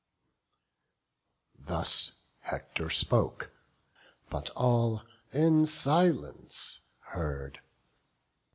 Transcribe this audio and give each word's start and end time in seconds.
Thus 1.59 2.13
Hector 2.39 2.89
spoke; 2.89 3.51
but 4.31 4.49
all 4.55 5.03
in 5.31 5.67
silence 5.67 6.79
heard. 7.11 7.59